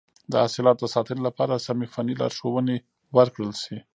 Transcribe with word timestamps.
د 0.31 0.33
حاصلاتو 0.43 0.83
د 0.89 0.91
ساتنې 0.95 1.21
لپاره 1.27 1.63
سمه 1.65 1.87
فني 1.93 2.13
لارښوونه 2.21 2.75
ورکړل 3.17 3.51
شي. 3.63 3.77